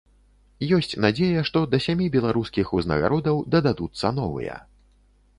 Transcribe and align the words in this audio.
Ёсць 0.77 0.95
надзея, 1.03 1.41
што 1.49 1.59
да 1.73 1.79
сямі 1.85 2.07
беларускіх 2.15 2.71
узнагародаў 2.77 3.43
дададуцца 3.57 4.11
новыя. 4.21 4.57